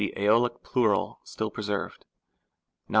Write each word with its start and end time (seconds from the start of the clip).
^lic 0.17 0.63
plural 0.63 1.19
still 1.23 1.51
preserved: 1.51 2.05
Nom. 2.87 2.89